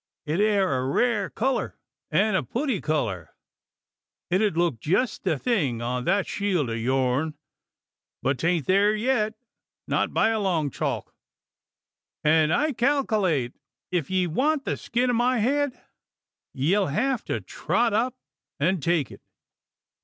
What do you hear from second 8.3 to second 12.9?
'tain't there yet, not by a long chalk; an' I